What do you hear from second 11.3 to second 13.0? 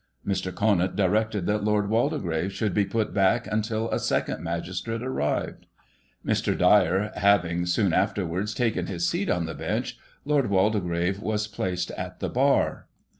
placed at the bar.